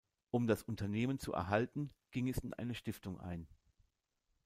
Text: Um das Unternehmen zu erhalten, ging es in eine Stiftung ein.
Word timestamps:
Um 0.31 0.47
das 0.47 0.63
Unternehmen 0.63 1.19
zu 1.19 1.31
erhalten, 1.31 1.91
ging 2.09 2.27
es 2.27 2.39
in 2.39 2.55
eine 2.55 2.73
Stiftung 2.73 3.19
ein. 3.19 3.47